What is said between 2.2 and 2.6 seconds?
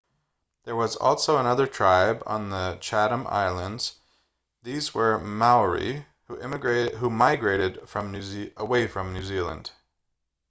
on